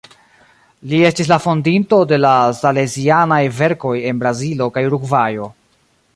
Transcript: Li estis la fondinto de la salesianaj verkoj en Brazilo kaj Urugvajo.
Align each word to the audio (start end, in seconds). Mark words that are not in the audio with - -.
Li 0.93 1.01
estis 1.09 1.29
la 1.31 1.37
fondinto 1.43 1.99
de 2.13 2.19
la 2.21 2.33
salesianaj 2.61 3.41
verkoj 3.61 3.95
en 4.13 4.25
Brazilo 4.25 4.73
kaj 4.79 4.87
Urugvajo. 4.91 5.53